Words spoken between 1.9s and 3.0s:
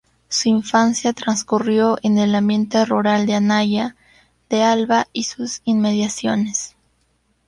en el ambiente